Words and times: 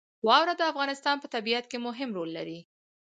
واوره 0.27 0.53
د 0.57 0.61
افغانستان 0.71 1.15
په 1.19 1.27
طبیعت 1.35 1.65
کې 1.71 1.77
مهم 1.87 2.09
رول 2.17 2.29
لري. 2.37 2.59